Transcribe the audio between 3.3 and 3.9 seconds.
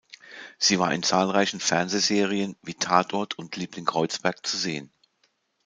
und "Liebling